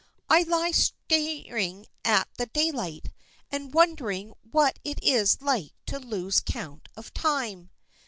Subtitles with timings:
[0.31, 3.11] I lie staring at the daylight,
[3.51, 7.69] and wondering what it is like to lose count of time."